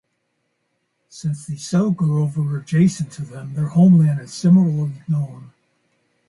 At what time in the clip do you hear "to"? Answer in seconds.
3.11-3.21